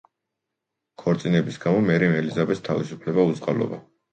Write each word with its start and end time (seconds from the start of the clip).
ქორწინების 1.01 1.61
გამო 1.67 1.83
მერიმ 1.91 2.17
ელიზაბეთს 2.23 2.67
თავისუფლება 2.71 3.31
უწყალობა. 3.35 3.85